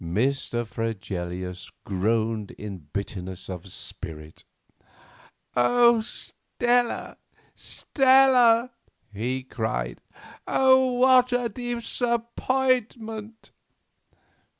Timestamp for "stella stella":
6.01-8.71